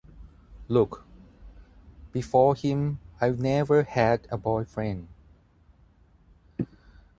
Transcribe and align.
Look, 0.67 1.05
before 2.11 2.55
him 2.55 2.97
I’d 3.21 3.39
never 3.39 3.83
had 3.83 4.27
a 4.31 4.37
boyfriend. 4.39 5.09